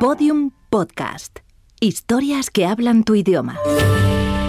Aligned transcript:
Podium 0.00 0.50
Podcast. 0.68 1.38
Historias 1.80 2.50
que 2.50 2.66
hablan 2.66 3.02
tu 3.02 3.14
idioma. 3.14 3.58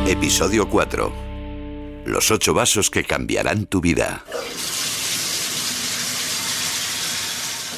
Episodio 0.05 0.67
4. 0.69 1.13
Los 2.05 2.31
ocho 2.31 2.53
vasos 2.53 2.89
que 2.89 3.05
cambiarán 3.05 3.65
tu 3.65 3.79
vida. 3.79 4.25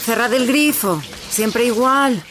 Cerrad 0.03 0.33
el 0.33 0.47
grifo. 0.47 0.99
Siempre 1.29 1.65
igual. 1.65 2.23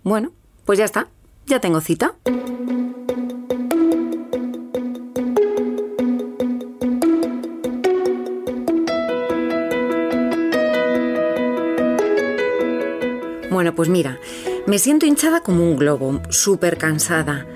Bueno, 0.03 0.33
pues 0.67 0.79
ya 0.79 0.85
está. 0.85 1.09
Ya 1.47 1.59
tengo 1.59 1.81
cita. 1.81 2.15
Bueno, 13.51 13.75
pues 13.75 13.89
mira, 13.89 14.19
me 14.67 14.79
siento 14.79 15.07
hinchada 15.07 15.41
como 15.41 15.65
un 15.65 15.79
globo, 15.79 16.21
súper 16.29 16.77
cansada. 16.77 17.47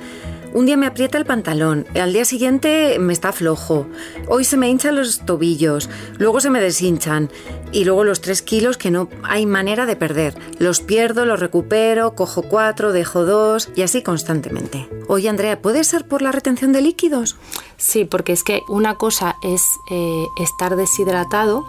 Un 0.52 0.64
día 0.64 0.76
me 0.76 0.86
aprieta 0.86 1.18
el 1.18 1.26
pantalón, 1.26 1.86
al 1.94 2.12
día 2.12 2.24
siguiente 2.24 2.98
me 2.98 3.12
está 3.12 3.32
flojo, 3.32 3.86
hoy 4.26 4.44
se 4.44 4.56
me 4.56 4.68
hinchan 4.68 4.96
los 4.96 5.20
tobillos, 5.26 5.90
luego 6.18 6.40
se 6.40 6.50
me 6.50 6.60
deshinchan 6.60 7.30
y 7.72 7.84
luego 7.84 8.04
los 8.04 8.20
tres 8.20 8.40
kilos 8.40 8.78
que 8.78 8.90
no 8.90 9.08
hay 9.22 9.44
manera 9.44 9.84
de 9.84 9.96
perder. 9.96 10.34
Los 10.58 10.80
pierdo, 10.80 11.26
los 11.26 11.40
recupero, 11.40 12.14
cojo 12.14 12.42
cuatro, 12.42 12.92
dejo 12.92 13.24
dos 13.24 13.68
y 13.74 13.82
así 13.82 14.02
constantemente. 14.02 14.88
Oye 15.08 15.28
Andrea, 15.28 15.60
¿puede 15.60 15.84
ser 15.84 16.06
por 16.06 16.22
la 16.22 16.32
retención 16.32 16.72
de 16.72 16.80
líquidos? 16.80 17.36
Sí, 17.76 18.04
porque 18.04 18.32
es 18.32 18.42
que 18.42 18.62
una 18.68 18.94
cosa 18.94 19.36
es 19.42 19.62
eh, 19.90 20.24
estar 20.40 20.76
deshidratado 20.76 21.66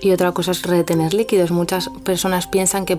y 0.00 0.10
otra 0.10 0.32
cosa 0.32 0.52
es 0.52 0.62
retener 0.62 1.14
líquidos. 1.14 1.50
Muchas 1.50 1.88
personas 2.04 2.46
piensan 2.46 2.84
que 2.84 2.98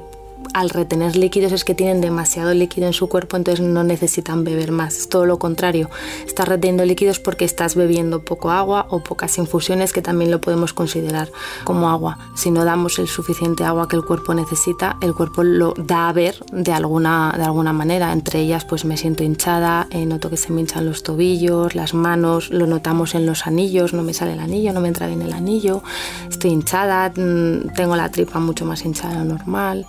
al 0.54 0.70
retener 0.70 1.16
líquidos 1.16 1.52
es 1.52 1.64
que 1.64 1.76
tienen 1.76 2.02
demasiado 2.02 2.54
líquido 2.54 2.88
en 2.88 2.94
su 2.94 3.08
cuerpo, 3.08 3.38
entonces 3.38 3.66
no 3.66 3.84
necesitan 3.84 4.44
beber 4.44 4.72
más. 4.72 4.98
Es 4.98 5.10
todo 5.10 5.26
lo 5.26 5.40
contrario. 5.40 5.90
Estás 6.26 6.48
reteniendo 6.48 6.86
líquidos 6.86 7.20
porque 7.20 7.46
estás 7.46 7.76
bebiendo 7.76 8.24
poco 8.24 8.52
agua 8.52 8.88
o 8.90 9.02
pocas 9.02 9.38
infusiones, 9.38 9.94
que 9.94 10.02
también 10.02 10.32
lo 10.32 10.42
podemos 10.42 10.74
considerar 10.74 11.30
como 11.64 11.90
agua. 11.90 12.18
Si 12.36 12.52
no 12.52 12.66
damos 12.66 13.00
el 13.00 13.08
suficiente 13.08 13.64
agua 13.64 13.88
que 13.88 13.96
el 13.96 14.04
cuerpo 14.04 14.34
necesita, 14.34 14.98
el 15.02 15.14
cuerpo 15.14 15.44
lo 15.44 15.74
da 15.78 16.10
a 16.10 16.14
ver 16.14 16.36
de 16.52 16.72
alguna, 16.72 17.34
de 17.38 17.44
alguna 17.44 17.74
manera. 17.74 18.12
Entre 18.12 18.40
ellas, 18.40 18.66
pues 18.66 18.86
me 18.86 18.98
siento 18.98 19.24
hinchada, 19.24 19.88
eh, 19.92 20.06
noto 20.06 20.30
que 20.30 20.38
se 20.38 20.52
me 20.52 20.62
hinchan 20.62 20.86
los 20.86 21.04
tobillos, 21.04 21.76
las 21.76 21.94
manos, 21.94 22.50
lo 22.50 22.66
notamos 22.66 23.16
en 23.16 23.26
los 23.26 23.46
anillos, 23.46 23.94
no 23.94 24.04
me 24.04 24.14
sale 24.14 24.34
el 24.34 24.40
anillo, 24.40 24.74
no 24.74 24.82
me 24.82 24.88
entra 24.88 25.08
bien 25.08 25.22
el 25.22 25.34
anillo, 25.34 25.84
estoy 26.30 26.52
hinchada, 26.52 27.10
mm, 27.10 27.74
tengo 27.76 27.96
la 27.96 28.10
tripa 28.10 28.40
mucho 28.40 28.66
más 28.66 28.84
hinchada 28.84 29.14
de 29.14 29.20
lo 29.20 29.26
normal 29.26 29.88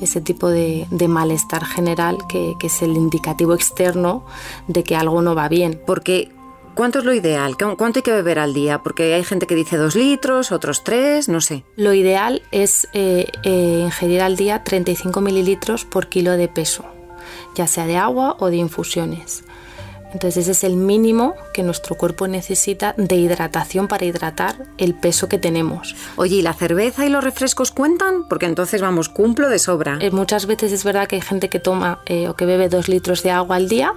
ese 0.00 0.20
tipo 0.20 0.48
de, 0.48 0.86
malestar 1.08 1.64
general 1.64 2.18
que, 2.28 2.56
es 2.62 2.82
el 2.82 2.96
indicativo 2.96 3.54
externo 3.54 4.24
de 4.66 4.84
que 4.84 4.96
algo 4.96 5.22
no 5.22 5.34
va 5.34 5.48
bien. 5.48 5.80
Porque 5.86 6.30
¿Cuánto 6.74 7.00
es 7.00 7.04
lo 7.04 7.12
ideal? 7.12 7.56
¿Cuánto 7.56 7.98
hay 7.98 8.02
que 8.04 8.12
beber 8.12 8.38
al 8.38 8.54
día? 8.54 8.84
Porque 8.84 9.12
hay 9.12 9.24
gente 9.24 9.48
que 9.48 9.56
dice 9.56 9.76
dos 9.76 9.96
litros, 9.96 10.52
otros 10.52 10.84
tres, 10.84 11.28
no 11.28 11.40
sé. 11.40 11.64
Lo 11.74 11.92
ideal 11.92 12.42
es 12.52 12.86
eh, 12.92 13.26
eh, 13.42 13.82
ingerir 13.84 14.22
al 14.22 14.36
día 14.36 14.62
35 14.62 15.20
mililitros 15.20 15.84
por 15.84 16.06
kilo 16.06 16.36
de 16.36 16.46
peso, 16.46 16.84
ya 17.56 17.66
sea 17.66 17.86
de 17.86 17.96
agua 17.96 18.36
o 18.38 18.48
de 18.48 18.58
infusiones. 18.58 19.42
Entonces 20.12 20.44
ese 20.44 20.52
es 20.52 20.64
el 20.64 20.76
mínimo 20.76 21.34
que 21.52 21.62
nuestro 21.62 21.96
cuerpo 21.96 22.28
necesita 22.28 22.94
de 22.96 23.16
hidratación 23.16 23.88
para 23.88 24.04
hidratar 24.04 24.56
el 24.78 24.94
peso 24.94 25.28
que 25.28 25.38
tenemos. 25.38 25.94
Oye, 26.16 26.36
¿y 26.36 26.42
la 26.42 26.54
cerveza 26.54 27.04
y 27.06 27.08
los 27.08 27.22
refrescos 27.22 27.70
cuentan? 27.70 28.26
Porque 28.28 28.46
entonces 28.46 28.80
vamos, 28.80 29.08
cumplo 29.08 29.48
de 29.48 29.58
sobra. 29.58 29.98
Eh, 30.00 30.10
muchas 30.10 30.46
veces 30.46 30.72
es 30.72 30.84
verdad 30.84 31.06
que 31.08 31.16
hay 31.16 31.22
gente 31.22 31.48
que 31.48 31.60
toma 31.60 32.00
eh, 32.06 32.28
o 32.28 32.34
que 32.34 32.46
bebe 32.46 32.68
dos 32.68 32.88
litros 32.88 33.22
de 33.22 33.30
agua 33.30 33.56
al 33.56 33.68
día 33.68 33.94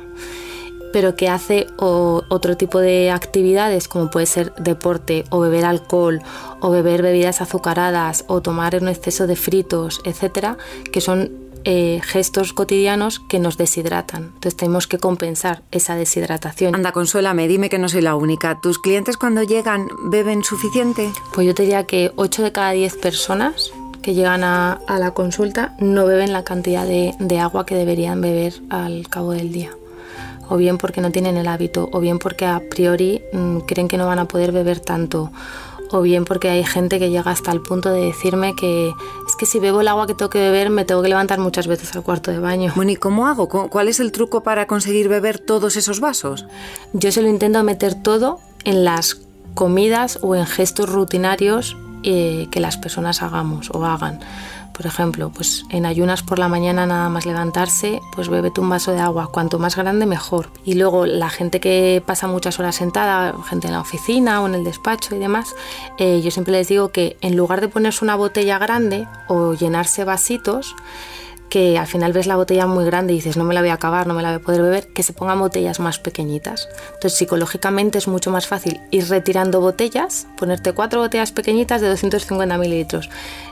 pero 0.92 1.16
que 1.16 1.30
hace 1.30 1.68
otro 1.78 2.58
tipo 2.58 2.80
de 2.80 3.12
actividades 3.12 3.88
como 3.88 4.10
puede 4.10 4.26
ser 4.26 4.54
deporte 4.56 5.24
o 5.30 5.40
beber 5.40 5.66
alcohol 5.66 6.22
o 6.60 6.70
beber 6.70 7.02
bebidas 7.02 7.42
azucaradas 7.42 8.26
o 8.28 8.42
tomar 8.42 8.76
un 8.76 8.88
exceso 8.88 9.28
de 9.28 9.36
fritos, 9.36 10.02
etcétera, 10.06 10.58
que 10.92 11.02
son 11.02 11.32
eh, 11.64 12.02
gestos 12.04 12.54
cotidianos 12.54 13.20
que 13.20 13.40
nos 13.40 13.58
deshidratan. 13.58 14.24
Entonces 14.24 14.56
tenemos 14.56 14.88
que 14.88 14.98
compensar 14.98 15.64
esa 15.72 15.96
deshidratación. 15.96 16.76
Anda, 16.76 16.92
consuélame, 16.92 17.48
dime 17.48 17.70
que 17.70 17.80
no 17.80 17.90
soy 17.90 18.02
la 18.02 18.16
única. 18.16 18.60
¿Tus 18.62 18.80
clientes 18.80 19.18
cuando 19.18 19.44
llegan 19.44 19.88
beben 20.06 20.44
suficiente? 20.44 21.12
Pues 21.34 21.48
yo 21.48 21.54
te 21.54 21.64
diría 21.64 21.86
que 21.86 22.12
8 22.16 22.44
de 22.44 22.52
cada 22.52 22.72
10 22.72 22.98
personas 22.98 23.72
que 24.02 24.14
llegan 24.14 24.44
a, 24.44 24.80
la 24.88 25.12
consulta 25.12 25.76
no 25.80 26.06
beben 26.06 26.34
la 26.34 26.44
cantidad 26.44 26.86
de, 26.86 27.14
de 27.20 27.40
agua 27.40 27.66
que 27.66 27.76
deberían 27.76 28.20
beber 28.20 28.54
al 28.70 29.08
cabo 29.10 29.32
del 29.32 29.52
día 29.52 29.72
o 30.52 30.58
bien 30.58 30.78
porque 30.78 31.00
no 31.00 31.12
tienen 31.12 31.38
el 31.38 31.48
hábito, 31.48 31.88
o 31.94 32.02
bien 32.02 32.20
porque 32.20 32.46
a 32.46 32.60
priori 32.60 33.22
mm, 33.32 33.60
creen 33.60 33.88
que 33.88 33.98
no 33.98 34.06
van 34.06 34.20
a 34.20 34.26
poder 34.26 34.52
beber 34.52 34.82
tanto, 34.82 35.32
o 35.92 36.02
bien 36.02 36.26
porque 36.26 36.50
hay 36.50 36.64
gente 36.64 37.00
que 37.00 37.10
llega 37.10 37.32
hasta 37.32 37.52
el 37.52 37.62
punto 37.62 37.90
de 37.90 38.06
decirme 38.06 38.56
que 38.56 38.90
es 38.90 39.36
que 39.38 39.46
si 39.46 39.60
bebo 39.60 39.82
el 39.82 39.88
agua 39.88 40.08
que 40.08 40.14
tengo 40.14 40.30
que 40.30 40.40
beber 40.40 40.70
me 40.70 40.86
tengo 40.86 41.02
que 41.02 41.10
levantar 41.10 41.40
muchas 41.40 41.68
veces 41.68 41.96
al 41.96 42.04
cuarto 42.04 42.32
de 42.32 42.40
baño. 42.40 42.72
Bueno, 42.76 42.92
¿y 42.92 42.96
cómo 42.96 43.28
hago? 43.28 43.48
¿Cuál 43.48 43.88
es 43.88 44.00
el 44.00 44.12
truco 44.12 44.42
para 44.44 44.68
conseguir 44.68 45.10
beber 45.10 45.40
todos 45.40 45.76
esos 45.76 46.00
vasos? 46.00 46.46
Yo 46.94 47.12
se 47.12 47.22
lo 47.22 47.28
intento 47.28 47.64
meter 47.64 47.96
todo 47.96 48.40
en 48.64 48.84
las 48.84 49.22
comidas 49.54 50.20
o 50.22 50.36
en 50.36 50.46
gestos 50.46 50.90
rutinarios 50.90 51.78
eh, 52.04 52.48
que 52.52 52.60
las 52.60 52.78
personas 52.78 53.22
hagamos 53.22 53.70
o 53.72 53.86
hagan. 53.86 54.20
Por 54.74 54.86
ejemplo, 54.86 55.30
pues 55.30 55.66
en 55.70 55.86
ayunas 55.86 56.24
por 56.24 56.40
la 56.40 56.48
mañana 56.48 56.86
nada 56.86 57.10
más 57.10 57.26
levantarse, 57.26 58.02
pues 58.16 58.30
bébete 58.30 58.62
un 58.62 58.70
vaso 58.70 58.92
de 58.92 59.00
agua, 59.00 59.30
cuanto 59.32 59.60
más 59.60 59.76
grande 59.76 60.06
mejor. 60.06 60.50
Y 60.64 60.76
luego 60.76 61.06
la 61.06 61.30
gente 61.30 61.60
que 61.60 62.02
pasa 62.06 62.28
muchas 62.28 62.60
horas 62.60 62.76
sentada, 62.76 63.36
gente 63.48 63.68
en 63.68 63.74
la 63.74 63.82
oficina 63.82 64.42
o 64.42 64.48
en 64.48 64.56
el 64.56 64.64
despacho 64.64 65.16
y 65.16 65.20
demás, 65.20 65.54
eh, 65.98 66.22
yo 66.24 66.32
siempre 66.32 66.54
les 66.54 66.68
digo 66.68 66.90
que 66.90 67.18
en 67.22 67.36
lugar 67.36 67.62
de 67.62 67.68
ponerse 67.68 68.04
una 68.04 68.16
botella 68.16 68.58
grande 68.58 69.08
o 69.28 69.54
llenarse 69.54 70.04
vasitos, 70.04 70.76
que 71.52 71.78
al 71.78 71.86
final 71.86 72.14
ves 72.14 72.28
la 72.28 72.38
botella 72.38 72.66
muy 72.66 72.86
grande 72.86 73.12
y 73.12 73.18
dices 73.18 73.36
no 73.36 73.44
me 73.44 73.54
la 73.54 73.60
voy 73.60 73.72
a 73.72 73.74
acabar, 73.74 74.08
no 74.08 74.14
me 74.14 74.22
la 74.22 74.30
voy 74.30 74.38
a 74.38 74.42
poder 74.42 74.62
beber, 74.62 74.88
que 74.88 75.04
se 75.04 75.12
pongan 75.12 75.38
botellas 75.38 75.82
más 75.82 76.00
pequeñitas. 76.00 76.70
Entonces 76.94 77.16
psicológicamente 77.16 77.98
es 77.98 78.08
mucho 78.08 78.32
más 78.32 78.48
fácil 78.48 78.80
ir 78.90 79.10
retirando 79.10 79.60
botellas, 79.60 80.28
ponerte 80.38 80.72
cuatro 80.72 81.02
botellas 81.02 81.34
pequeñitas 81.34 81.82
de 81.82 81.90
250 81.90 82.58
mililitros. 82.58 83.10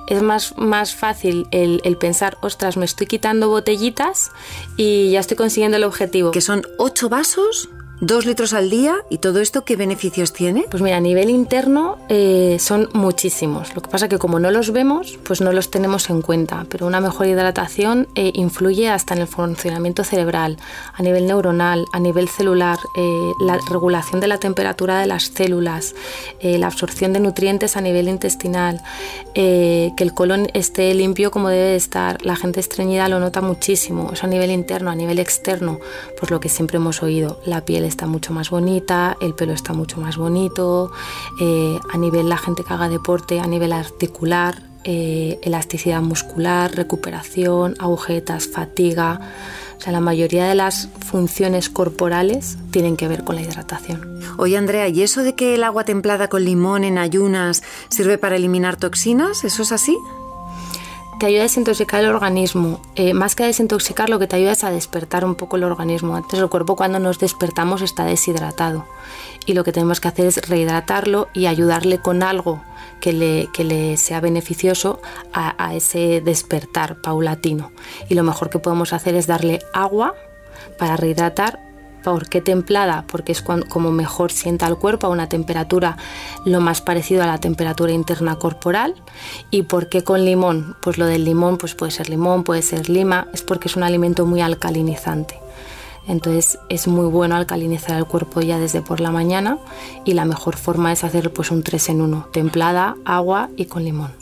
Es 0.07 0.22
más, 0.22 0.57
más 0.57 0.96
fácil 0.96 1.46
el, 1.51 1.81
el 1.84 1.98
pensar, 1.98 2.38
ostras, 2.40 2.78
me 2.78 2.86
estoy 2.86 3.06
quitando 3.06 3.50
botellitas 3.50 4.31
y 4.78 5.12
ya 5.12 5.19
estoy 5.19 5.36
consiguiendo 5.36 5.75
el 5.75 5.84
objetivo. 5.84 6.31
Que 6.31 6.40
son 6.40 6.63
ocho 6.78 7.10
vasos 7.10 7.68
¿Dos 8.01 8.25
litros 8.25 8.54
al 8.54 8.69
día? 8.69 9.04
¿Y 9.10 9.18
todo 9.18 9.42
esto 9.42 9.66
qué 9.66 9.75
beneficios 9.75 10.31
tiene? 10.31 10.63
Pues 10.72 10.81
mira, 10.81 10.96
a 10.96 11.01
nivel 11.01 11.30
interno 11.30 11.98
eh, 12.07 12.56
son 12.57 12.88
muchísimos. 12.94 13.75
Lo 13.75 13.81
que 13.81 13.90
pasa 13.90 14.07
que 14.07 14.18
como 14.18 14.40
no 14.40 14.51
los 14.51 14.72
vemos, 14.72 15.19
pues 15.25 15.42
no 15.42 15.51
los 15.51 15.69
tenemos 15.69 16.10
en 16.10 16.22
cuenta. 16.22 16.66
Pero 16.69 16.88
una 16.88 17.01
mejor 17.01 17.28
hidratación 17.28 18.07
eh, 18.16 18.31
influye 18.36 18.88
hasta 18.88 19.16
en 19.16 19.19
el 19.19 19.28
funcionamiento 19.28 20.06
cerebral, 20.06 20.56
a 20.94 21.04
nivel 21.04 21.28
neuronal, 21.28 21.88
a 21.92 22.00
nivel 22.00 22.30
celular, 22.30 22.80
eh, 22.96 23.31
la 23.42 23.60
regulación 23.69 24.22
de 24.22 24.28
la 24.28 24.38
temperatura 24.38 25.01
de 25.01 25.06
las 25.06 25.24
células, 25.24 25.94
la 26.42 26.68
absorción 26.68 27.12
de 27.12 27.19
nutrientes 27.19 27.75
a 27.75 27.81
nivel 27.81 28.07
intestinal, 28.07 28.81
que 29.34 29.94
el 29.98 30.13
colon 30.13 30.48
esté 30.54 30.94
limpio 30.94 31.31
como 31.31 31.50
debe 31.50 31.75
estar. 31.75 32.24
La 32.24 32.38
gente 32.38 32.62
estreñida 32.62 33.10
lo 33.10 33.19
nota 33.19 33.42
muchísimo. 33.42 34.12
Eso 34.13 34.25
a 34.25 34.30
nivel 34.30 34.51
interno, 34.51 34.90
a 34.90 34.96
nivel 34.96 35.19
externo, 35.19 35.80
pues 36.18 36.31
lo 36.31 36.40
que 36.40 36.48
siempre 36.48 36.78
hemos 36.78 37.04
oído, 37.04 37.42
la 37.46 37.66
piel 37.66 37.88
está 37.89 38.07
mucho 38.07 38.33
más 38.33 38.50
bonita, 38.50 39.18
el 39.19 39.33
pelo 39.33 39.53
está 39.53 39.74
mucho 39.74 40.00
más 40.00 40.15
bonito, 40.18 40.91
eh, 41.41 41.77
a 41.91 41.97
nivel 41.97 42.30
la 42.30 42.38
gente 42.38 42.63
que 42.63 42.74
haga 42.74 42.88
deporte, 42.88 43.39
a 43.39 43.47
nivel 43.47 43.74
articular, 43.74 44.63
eh, 44.86 45.39
elasticidad 45.44 46.01
muscular, 46.01 46.74
recuperación, 46.74 47.75
agujetas, 47.80 48.47
fatiga. 48.47 49.19
O 49.77 49.81
sea, 49.81 49.91
la 49.91 50.00
mayoría 50.00 50.45
de 50.45 50.56
las 50.56 50.89
funciones 51.06 51.69
corporales 51.69 52.57
tienen 52.71 52.95
que 52.95 53.07
ver 53.07 53.24
con 53.24 53.36
la 53.36 53.41
hidratación. 53.41 54.19
Oye, 54.38 54.57
Andrea, 54.57 54.88
¿y 54.88 55.01
eso 55.01 55.21
de 55.24 55.36
que 55.36 55.56
el 55.56 55.63
agua 55.63 55.83
templada 55.83 56.30
con 56.30 56.45
limón 56.45 56.83
en 56.83 56.97
ayunas 56.97 57.62
sirve 57.89 58.18
para 58.18 58.38
eliminar 58.38 58.77
toxinas? 58.77 59.44
¿Eso 59.44 59.63
es 59.63 59.71
así? 59.71 59.97
Te 61.19 61.27
ayuda 61.27 61.42
a 61.42 61.44
desintoxicar 61.44 62.04
el 62.04 62.10
organismo. 62.10 62.81
Eh, 62.95 63.13
más 63.13 63.36
que 63.36 63.44
a 63.44 63.48
desintoxicar, 63.48 64.10
lo 64.10 64.18
que 64.18 64.27
te 64.27 64.38
ayuda 64.38 64.54
es 64.54 64.63
a 64.63 64.71
despertar 64.71 65.25
un 65.25 65.36
poco 65.36 65.57
el 65.57 65.63
organismo. 65.63 66.16
Antes 66.16 66.39
el 66.39 66.50
cuerpo 66.50 66.75
cuando 66.75 66.98
nos 66.98 67.19
despertamos 67.19 67.81
está 67.81 68.06
deshidratado 68.06 68.88
y 69.45 69.54
lo 69.54 69.63
que 69.63 69.71
tenemos 69.71 70.00
que 70.00 70.07
hacer 70.07 70.25
es 70.25 70.50
rehidratarlo 70.50 71.27
y 71.33 71.45
ayudarle 71.45 72.00
con 72.00 72.24
algo 72.24 72.63
que 73.01 73.13
le, 73.13 73.50
que 73.54 73.63
le 73.63 73.98
sea 73.98 74.21
beneficioso 74.21 75.01
a, 75.33 75.63
a 75.63 75.75
ese 75.75 76.21
despertar 76.21 77.01
paulatino. 77.01 77.72
Y 78.10 78.15
lo 78.15 78.24
mejor 78.24 78.50
que 78.50 78.60
podemos 78.60 78.94
hacer 78.94 79.15
es 79.15 79.27
darle 79.27 79.60
agua 79.74 80.15
para 80.77 80.98
rehidratar 80.98 81.69
¿Por 82.04 82.30
qué 82.30 82.42
templada? 82.42 83.04
Porque 83.07 83.31
es 83.31 83.42
como 83.42 83.92
mejor 83.92 84.31
sienta 84.31 84.68
el 84.68 84.78
cuerpo 84.78 85.07
a 85.07 85.10
una 85.10 85.28
temperatura 85.28 85.98
lo 86.46 86.62
más 86.62 86.81
parecido 86.81 87.24
a 87.24 87.28
la 87.28 87.40
temperatura 87.40 87.92
interna 87.92 88.38
corporal. 88.38 88.96
¿Y 89.51 89.63
por 89.63 89.90
qué 89.90 90.04
con 90.04 90.24
limón? 90.24 90.75
Pues 90.81 90.98
lo 90.98 91.06
del 91.06 91.25
limón 91.25 91.57
pues 91.57 91.75
puede 91.75 91.92
ser 91.92 92.10
limón, 92.10 92.44
puede 92.44 92.62
ser 92.62 92.90
lima, 92.90 93.28
es 93.34 93.42
porque 93.42 93.68
es 93.68 93.75
un 93.75 93.84
alimento 93.84 94.25
muy 94.25 94.42
alcalinizante. 94.42 95.40
Entonces 96.07 96.57
es 96.69 96.88
muy 96.88 97.06
bueno 97.06 97.36
alcalinizar 97.36 97.98
el 97.98 98.06
cuerpo 98.06 98.42
ya 98.42 98.57
desde 98.57 98.81
por 98.81 99.00
la 99.00 99.12
mañana 99.12 99.60
y 100.06 100.13
la 100.13 100.25
mejor 100.25 100.56
forma 100.56 100.92
es 100.92 101.04
hacer 101.04 101.31
pues 101.31 101.51
un 101.51 101.62
3 101.62 101.90
en 101.90 102.01
1, 102.01 102.30
templada, 102.31 102.96
agua 103.06 103.50
y 103.56 103.66
con 103.66 103.84
limón. 103.84 104.13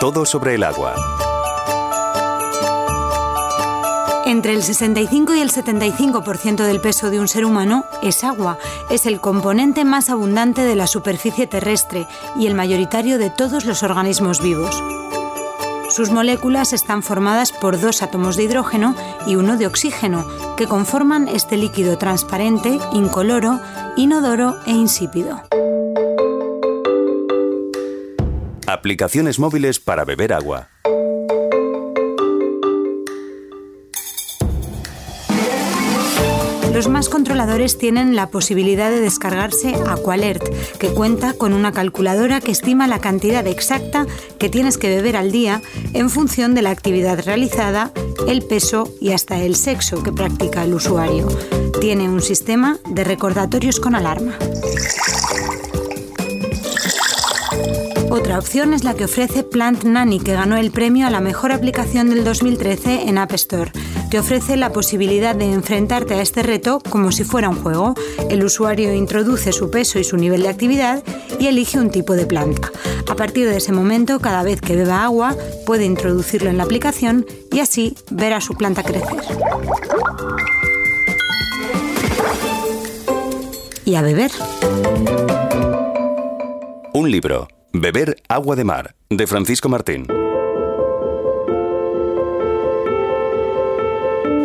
Todo 0.00 0.24
sobre 0.24 0.54
el 0.54 0.62
agua 0.62 0.94
Entre 4.26 4.54
el 4.54 4.64
65 4.64 5.36
y 5.36 5.40
el 5.40 5.52
75% 5.52 6.66
del 6.66 6.80
peso 6.80 7.10
de 7.10 7.20
un 7.20 7.28
ser 7.28 7.44
humano 7.44 7.84
es 8.02 8.24
agua. 8.24 8.58
Es 8.90 9.06
el 9.06 9.20
componente 9.20 9.84
más 9.84 10.10
abundante 10.10 10.62
de 10.62 10.74
la 10.74 10.88
superficie 10.88 11.46
terrestre 11.46 12.08
y 12.36 12.48
el 12.48 12.54
mayoritario 12.54 13.18
de 13.18 13.30
todos 13.30 13.64
los 13.64 13.84
organismos 13.84 14.42
vivos. 14.42 14.82
Sus 15.90 16.10
moléculas 16.10 16.72
están 16.72 17.04
formadas 17.04 17.52
por 17.52 17.80
dos 17.80 18.02
átomos 18.02 18.36
de 18.36 18.42
hidrógeno 18.42 18.96
y 19.28 19.36
uno 19.36 19.56
de 19.56 19.68
oxígeno, 19.68 20.26
que 20.56 20.66
conforman 20.66 21.28
este 21.28 21.56
líquido 21.56 21.96
transparente, 21.96 22.80
incoloro, 22.92 23.60
inodoro 23.96 24.56
e 24.66 24.72
insípido. 24.72 25.40
Aplicaciones 28.66 29.38
móviles 29.38 29.78
para 29.78 30.04
beber 30.04 30.32
agua. 30.32 30.68
Los 36.76 36.88
más 36.88 37.08
controladores 37.08 37.78
tienen 37.78 38.14
la 38.16 38.28
posibilidad 38.28 38.90
de 38.90 39.00
descargarse 39.00 39.74
Aqualert, 39.88 40.44
que 40.78 40.88
cuenta 40.88 41.32
con 41.32 41.54
una 41.54 41.72
calculadora 41.72 42.42
que 42.42 42.52
estima 42.52 42.86
la 42.86 42.98
cantidad 42.98 43.46
exacta 43.46 44.06
que 44.38 44.50
tienes 44.50 44.76
que 44.76 44.90
beber 44.90 45.16
al 45.16 45.32
día 45.32 45.62
en 45.94 46.10
función 46.10 46.54
de 46.54 46.60
la 46.60 46.68
actividad 46.68 47.24
realizada, 47.24 47.92
el 48.28 48.42
peso 48.42 48.92
y 49.00 49.12
hasta 49.12 49.40
el 49.40 49.56
sexo 49.56 50.02
que 50.02 50.12
practica 50.12 50.64
el 50.64 50.74
usuario. 50.74 51.28
Tiene 51.80 52.10
un 52.10 52.20
sistema 52.20 52.76
de 52.90 53.04
recordatorios 53.04 53.80
con 53.80 53.94
alarma. 53.94 54.36
Otra 58.10 58.38
opción 58.38 58.74
es 58.74 58.84
la 58.84 58.92
que 58.92 59.06
ofrece 59.06 59.44
Plant 59.44 59.84
Nanny, 59.84 60.20
que 60.20 60.34
ganó 60.34 60.58
el 60.58 60.70
premio 60.70 61.06
a 61.06 61.10
la 61.10 61.22
mejor 61.22 61.52
aplicación 61.52 62.10
del 62.10 62.22
2013 62.22 63.08
en 63.08 63.16
App 63.16 63.32
Store. 63.32 63.72
Te 64.10 64.18
ofrece 64.18 64.56
la 64.56 64.72
posibilidad 64.72 65.34
de 65.34 65.52
enfrentarte 65.52 66.14
a 66.14 66.22
este 66.22 66.42
reto 66.42 66.80
como 66.80 67.10
si 67.12 67.24
fuera 67.24 67.48
un 67.48 67.62
juego. 67.62 67.94
El 68.30 68.44
usuario 68.44 68.94
introduce 68.94 69.52
su 69.52 69.70
peso 69.70 69.98
y 69.98 70.04
su 70.04 70.16
nivel 70.16 70.42
de 70.42 70.48
actividad 70.48 71.02
y 71.40 71.46
elige 71.48 71.78
un 71.78 71.90
tipo 71.90 72.14
de 72.14 72.26
planta. 72.26 72.70
A 73.08 73.16
partir 73.16 73.48
de 73.48 73.56
ese 73.56 73.72
momento, 73.72 74.20
cada 74.20 74.42
vez 74.42 74.60
que 74.60 74.76
beba 74.76 75.04
agua, 75.04 75.36
puede 75.66 75.84
introducirlo 75.84 76.50
en 76.50 76.56
la 76.56 76.64
aplicación 76.64 77.26
y 77.50 77.60
así 77.60 77.96
ver 78.10 78.32
a 78.32 78.40
su 78.40 78.54
planta 78.54 78.82
crecer. 78.82 79.22
Y 83.84 83.94
a 83.94 84.02
beber. 84.02 84.30
Un 86.92 87.10
libro 87.10 87.48
Beber 87.72 88.16
agua 88.28 88.56
de 88.56 88.64
mar, 88.64 88.94
de 89.10 89.26
Francisco 89.26 89.68
Martín. 89.68 90.06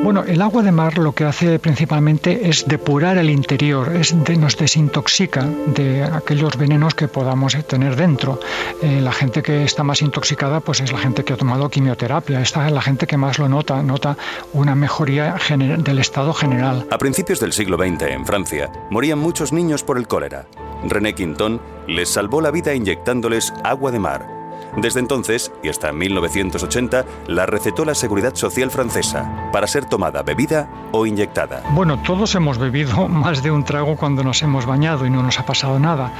Bueno, 0.03 0.23
el 0.23 0.41
agua 0.41 0.63
de 0.63 0.71
mar 0.71 0.97
lo 0.97 1.13
que 1.13 1.25
hace 1.25 1.59
principalmente 1.59 2.49
es 2.49 2.67
depurar 2.67 3.19
el 3.19 3.29
interior, 3.29 3.95
es 3.95 4.15
nos 4.15 4.57
desintoxica 4.57 5.43
de 5.43 6.03
aquellos 6.03 6.57
venenos 6.57 6.95
que 6.95 7.07
podamos 7.07 7.55
tener 7.67 7.95
dentro. 7.95 8.39
Eh, 8.81 8.99
la 8.99 9.11
gente 9.11 9.43
que 9.43 9.63
está 9.63 9.83
más 9.83 10.01
intoxicada 10.01 10.59
pues 10.59 10.81
es 10.81 10.91
la 10.91 10.97
gente 10.97 11.23
que 11.23 11.33
ha 11.33 11.37
tomado 11.37 11.69
quimioterapia, 11.69 12.41
esta 12.41 12.65
es 12.65 12.73
la 12.73 12.81
gente 12.81 13.05
que 13.05 13.15
más 13.15 13.37
lo 13.37 13.47
nota, 13.47 13.83
nota 13.83 14.17
una 14.53 14.73
mejoría 14.73 15.35
del 15.77 15.99
estado 15.99 16.33
general. 16.33 16.87
A 16.89 16.97
principios 16.97 17.39
del 17.39 17.53
siglo 17.53 17.77
XX 17.77 18.01
en 18.07 18.25
Francia 18.25 18.71
morían 18.89 19.19
muchos 19.19 19.53
niños 19.53 19.83
por 19.83 19.99
el 19.99 20.07
cólera. 20.07 20.47
René 20.83 21.13
Quinton 21.13 21.61
les 21.87 22.09
salvó 22.09 22.41
la 22.41 22.49
vida 22.49 22.73
inyectándoles 22.73 23.53
agua 23.63 23.91
de 23.91 23.99
mar 23.99 24.40
desde 24.77 24.99
entonces, 24.99 25.51
y 25.63 25.69
hasta 25.69 25.91
1980, 25.91 27.05
la 27.27 27.45
recetó 27.45 27.85
la 27.85 27.95
Seguridad 27.95 28.35
Social 28.35 28.71
francesa 28.71 29.49
para 29.51 29.67
ser 29.67 29.85
tomada 29.85 30.23
bebida 30.23 30.69
o 30.91 31.05
inyectada. 31.05 31.63
Bueno, 31.73 32.01
todos 32.03 32.35
hemos 32.35 32.57
bebido 32.57 33.07
más 33.09 33.43
de 33.43 33.51
un 33.51 33.63
trago 33.63 33.95
cuando 33.95 34.23
nos 34.23 34.41
hemos 34.43 34.65
bañado 34.65 35.05
y 35.05 35.09
no 35.09 35.23
nos 35.23 35.39
ha 35.39 35.45
pasado 35.45 35.79
nada. 35.79 36.11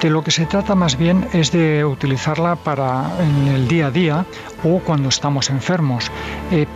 De 0.00 0.10
lo 0.10 0.22
que 0.22 0.30
se 0.30 0.46
trata 0.46 0.74
más 0.74 0.96
bien 0.96 1.28
es 1.32 1.52
de 1.52 1.84
utilizarla 1.84 2.56
para 2.56 3.10
en 3.20 3.48
el 3.48 3.68
día 3.68 3.86
a 3.86 3.90
día 3.90 4.26
o 4.64 4.80
cuando 4.80 5.08
estamos 5.08 5.50
enfermos. 5.50 6.10
Eh, 6.50 6.66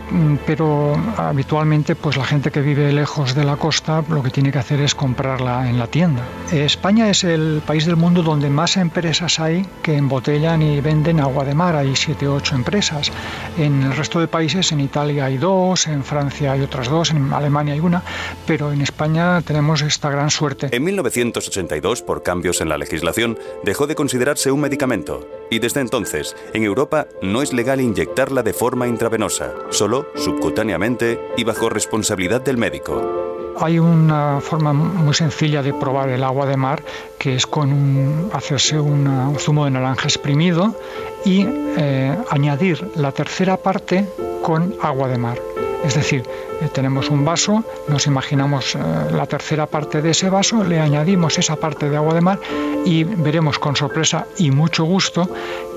pero 0.45 0.95
habitualmente, 1.17 1.95
pues 1.95 2.17
la 2.17 2.25
gente 2.25 2.51
que 2.51 2.61
vive 2.61 2.91
lejos 2.91 3.35
de 3.35 3.43
la 3.43 3.57
costa 3.57 4.03
lo 4.09 4.23
que 4.23 4.29
tiene 4.29 4.51
que 4.51 4.59
hacer 4.59 4.81
es 4.81 4.95
comprarla 4.95 5.69
en 5.69 5.77
la 5.77 5.87
tienda. 5.87 6.23
España 6.51 7.09
es 7.09 7.23
el 7.23 7.61
país 7.65 7.85
del 7.85 7.95
mundo 7.95 8.23
donde 8.23 8.49
más 8.49 8.77
empresas 8.77 9.39
hay 9.39 9.65
que 9.81 9.95
embotellan 9.95 10.61
y 10.61 10.81
venden 10.81 11.10
en 11.11 11.19
agua 11.19 11.45
de 11.45 11.53
mar, 11.53 11.75
hay 11.75 11.95
siete 11.95 12.27
o 12.27 12.35
ocho 12.35 12.55
empresas. 12.55 13.11
En 13.57 13.83
el 13.83 13.95
resto 13.95 14.19
de 14.19 14.27
países, 14.27 14.71
en 14.71 14.79
Italia 14.79 15.25
hay 15.25 15.37
dos, 15.37 15.87
en 15.87 16.03
Francia 16.03 16.53
hay 16.53 16.61
otras 16.61 16.89
dos, 16.89 17.11
en 17.11 17.31
Alemania 17.31 17.73
hay 17.73 17.79
una, 17.79 18.03
pero 18.47 18.71
en 18.71 18.81
España 18.81 19.41
tenemos 19.41 19.81
esta 19.81 20.09
gran 20.09 20.29
suerte. 20.29 20.69
En 20.71 20.83
1982, 20.83 22.01
por 22.01 22.23
cambios 22.23 22.61
en 22.61 22.69
la 22.69 22.77
legislación, 22.77 23.37
dejó 23.63 23.87
de 23.87 23.95
considerarse 23.95 24.51
un 24.51 24.61
medicamento 24.61 25.27
y 25.49 25.59
desde 25.59 25.81
entonces, 25.81 26.35
en 26.53 26.63
Europa 26.63 27.07
no 27.21 27.41
es 27.41 27.53
legal 27.53 27.81
inyectarla 27.81 28.41
de 28.41 28.53
forma 28.53 28.87
intravenosa, 28.87 29.53
solo 29.69 30.07
subcutáneamente 30.15 31.19
y 31.37 31.43
bajo 31.43 31.69
responsabilidad 31.69 32.41
del 32.41 32.57
médico. 32.57 33.30
Hay 33.63 33.77
una 33.77 34.41
forma 34.41 34.73
muy 34.73 35.13
sencilla 35.13 35.61
de 35.61 35.71
probar 35.71 36.09
el 36.09 36.23
agua 36.23 36.47
de 36.47 36.57
mar, 36.57 36.81
que 37.19 37.35
es 37.35 37.45
con 37.45 38.31
hacerse 38.33 38.79
un 38.79 39.35
zumo 39.37 39.65
de 39.65 39.71
naranja 39.71 40.05
exprimido 40.05 40.75
y 41.23 41.45
eh, 41.77 42.17
añadir 42.31 42.91
la 42.95 43.11
tercera 43.11 43.57
parte 43.57 44.07
con 44.41 44.73
agua 44.81 45.07
de 45.09 45.17
mar. 45.19 45.37
Es 45.83 45.93
decir, 45.93 46.23
eh, 46.61 46.69
tenemos 46.73 47.09
un 47.09 47.23
vaso, 47.23 47.63
nos 47.87 48.07
imaginamos 48.07 48.75
eh, 48.75 48.79
la 49.11 49.25
tercera 49.25 49.65
parte 49.67 50.01
de 50.01 50.11
ese 50.11 50.29
vaso, 50.29 50.63
le 50.63 50.79
añadimos 50.79 51.37
esa 51.37 51.55
parte 51.55 51.89
de 51.89 51.97
agua 51.97 52.15
de 52.15 52.21
mar 52.21 52.39
y 52.85 53.03
veremos 53.03 53.59
con 53.59 53.75
sorpresa 53.75 54.25
y 54.37 54.51
mucho 54.51 54.85
gusto 54.85 55.29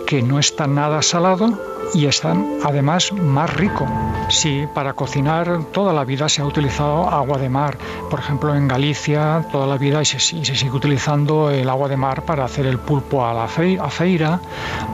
que 0.06 0.22
no 0.22 0.38
está 0.38 0.66
nada 0.66 1.02
salado 1.02 1.74
y 1.92 2.06
está 2.06 2.34
además 2.64 3.12
más 3.12 3.52
rico. 3.54 3.86
Si 4.28 4.66
para 4.74 4.94
cocinar 4.94 5.64
toda 5.72 5.92
la 5.92 6.04
vida 6.04 6.28
se 6.28 6.40
ha 6.40 6.46
utilizado 6.46 7.08
agua 7.08 7.38
de 7.38 7.48
mar, 7.48 7.76
por 8.10 8.20
ejemplo 8.20 8.54
en 8.54 8.68
Galicia 8.68 9.46
toda 9.52 9.66
la 9.66 9.76
vida 9.76 10.00
y 10.00 10.04
se, 10.04 10.18
sigue 10.18 10.70
utilizando 10.70 11.50
el 11.50 11.68
agua 11.68 11.88
de 11.88 11.96
mar 11.96 12.22
para 12.22 12.44
hacer 12.44 12.66
el 12.66 12.78
pulpo 12.78 13.26
a 13.26 13.34
la 13.34 13.48
feira 13.48 14.40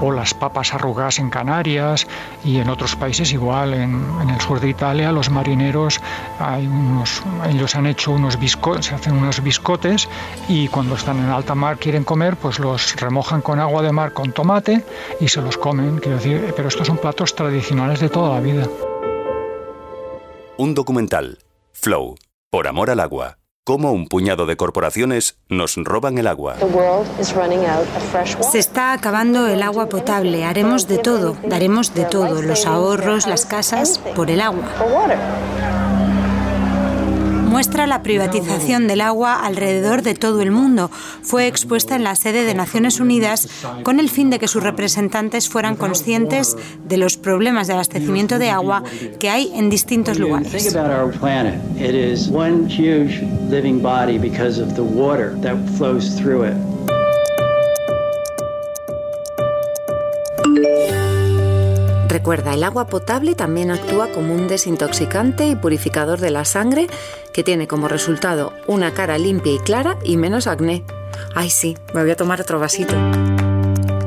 o 0.00 0.10
las 0.10 0.34
papas 0.34 0.74
arrugadas 0.74 1.18
en 1.18 1.30
Canarias 1.30 2.06
y 2.44 2.58
en 2.58 2.68
otros 2.68 2.96
países 2.96 3.32
igual, 3.32 3.74
en, 3.74 4.04
el 4.28 4.40
sur 4.40 4.60
de 4.60 4.68
Italia 4.68 5.12
los 5.12 5.30
marineros 5.30 6.00
hay 6.38 6.66
unos, 6.66 7.22
ellos 7.48 7.74
han 7.74 7.86
hecho 7.86 8.12
unos 8.12 8.38
biscotes, 8.38 8.86
se 8.86 8.94
hacen 8.94 9.14
unos 9.14 9.42
biscotes 9.42 10.08
y 10.48 10.68
cuando 10.68 10.96
están 10.96 11.18
en 11.18 11.30
alta 11.30 11.54
mar 11.54 11.78
quieren 11.78 12.04
comer 12.04 12.36
pues 12.36 12.58
los 12.58 12.96
remojan 12.96 13.42
con 13.42 13.60
agua 13.60 13.82
de 13.82 13.92
mar 13.92 14.12
con 14.12 14.32
tomate 14.32 14.84
y 15.20 15.28
se 15.28 15.40
los 15.40 15.58
comen, 15.58 15.98
quiero 15.98 16.18
decir, 16.18 16.52
pero 16.56 16.68
estos 16.68 16.86
son 16.86 16.98
platos 16.98 17.34
tradicionales 17.34 18.00
de 18.00 18.08
toda 18.08 18.34
la 18.34 18.40
vida. 18.40 18.66
Un 20.56 20.74
documental, 20.74 21.38
Flow, 21.72 22.16
por 22.50 22.66
amor 22.66 22.90
al 22.90 23.00
agua 23.00 23.40
cómo 23.70 23.92
un 23.92 24.08
puñado 24.08 24.46
de 24.46 24.56
corporaciones 24.56 25.38
nos 25.48 25.76
roban 25.76 26.18
el 26.18 26.26
agua. 26.26 26.56
Se 28.50 28.58
está 28.58 28.92
acabando 28.92 29.46
el 29.46 29.62
agua 29.62 29.88
potable. 29.88 30.44
Haremos 30.44 30.88
de 30.88 30.98
todo, 30.98 31.36
daremos 31.46 31.94
de 31.94 32.04
todo, 32.04 32.42
los 32.42 32.66
ahorros, 32.66 33.28
las 33.28 33.46
casas, 33.46 34.00
por 34.16 34.28
el 34.28 34.40
agua 34.40 34.64
muestra 37.50 37.88
la 37.88 38.02
privatización 38.02 38.86
del 38.86 39.00
agua 39.00 39.44
alrededor 39.44 40.02
de 40.02 40.14
todo 40.14 40.40
el 40.40 40.52
mundo. 40.52 40.88
Fue 41.22 41.48
expuesta 41.48 41.96
en 41.96 42.04
la 42.04 42.14
sede 42.14 42.44
de 42.44 42.54
Naciones 42.54 43.00
Unidas 43.00 43.48
con 43.82 43.98
el 43.98 44.08
fin 44.08 44.30
de 44.30 44.38
que 44.38 44.46
sus 44.46 44.62
representantes 44.62 45.48
fueran 45.48 45.74
conscientes 45.74 46.56
de 46.84 46.96
los 46.96 47.16
problemas 47.16 47.66
de 47.66 47.72
abastecimiento 47.74 48.38
de 48.38 48.50
agua 48.50 48.84
que 49.18 49.28
hay 49.28 49.50
en 49.54 49.68
distintos 49.68 50.18
lugares. 50.18 50.72
Recuerda, 62.20 62.52
el 62.52 62.64
agua 62.64 62.86
potable 62.86 63.34
también 63.34 63.70
actúa 63.70 64.12
como 64.12 64.34
un 64.34 64.46
desintoxicante 64.46 65.46
y 65.46 65.56
purificador 65.56 66.20
de 66.20 66.30
la 66.30 66.44
sangre 66.44 66.86
que 67.32 67.42
tiene 67.42 67.66
como 67.66 67.88
resultado 67.88 68.52
una 68.66 68.92
cara 68.92 69.16
limpia 69.16 69.54
y 69.54 69.58
clara 69.58 69.96
y 70.04 70.18
menos 70.18 70.46
acné. 70.46 70.84
Ay, 71.34 71.48
sí, 71.48 71.78
me 71.94 72.02
voy 72.02 72.10
a 72.10 72.16
tomar 72.16 72.38
otro 72.38 72.60
vasito. 72.60 72.94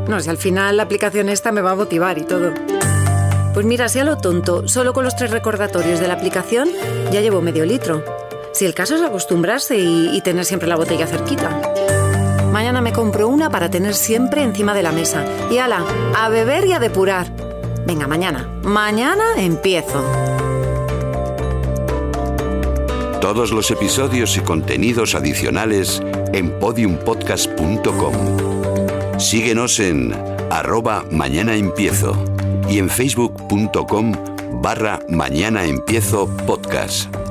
No 0.08 0.20
sé, 0.20 0.30
al 0.30 0.38
final 0.38 0.78
la 0.78 0.84
aplicación 0.84 1.28
esta 1.28 1.52
me 1.52 1.62
va 1.62 1.72
a 1.72 1.76
motivar 1.76 2.20
y 2.20 2.22
todo. 2.22 2.54
Pues 3.56 3.66
mira, 3.66 3.90
si 3.90 3.98
a 3.98 4.04
lo 4.04 4.18
tonto, 4.18 4.68
solo 4.68 4.94
con 4.94 5.06
los 5.06 5.16
tres 5.16 5.32
recordatorios 5.32 6.00
de 6.00 6.08
la 6.08 6.14
aplicación 6.14 6.70
ya 7.12 7.20
llevo 7.20 7.42
medio 7.42 7.66
litro. 7.66 8.06
Si 8.52 8.64
el 8.64 8.76
caso 8.76 8.96
es 8.96 9.02
acostumbrarse 9.02 9.76
y, 9.80 10.16
y 10.16 10.22
tener 10.22 10.46
siempre 10.46 10.68
la 10.68 10.76
botella 10.76 11.08
cerquita. 11.08 11.50
Mañana 12.52 12.80
me 12.80 12.94
compro 12.94 13.28
una 13.28 13.50
para 13.50 13.72
tener 13.72 13.96
siempre 13.96 14.44
encima 14.44 14.76
de 14.76 14.84
la 14.84 14.92
mesa. 14.92 15.26
Y 15.50 15.58
ala, 15.58 15.84
a 16.16 16.30
beber 16.30 16.68
y 16.68 16.74
a 16.74 16.80
depurar. 16.80 17.53
Venga, 17.86 18.08
mañana. 18.08 18.50
Mañana 18.64 19.24
empiezo. 19.38 20.04
Todos 23.20 23.52
los 23.52 23.72
episodios 23.72 24.36
y 24.38 24.42
contenidos 24.42 25.16
adicionales 25.16 26.02
en 26.34 26.52
podiumpodcast.com. 26.60 28.14
Síguenos 29.18 29.80
en 29.80 30.14
arroba 30.52 31.06
mañana 31.10 31.56
empiezo 31.56 32.16
y 32.70 32.80
en 32.80 32.90
facebook.com 32.90 34.14
barra 34.62 35.00
mañana 35.08 35.66
empiezo 35.66 36.28
podcast. 36.46 37.23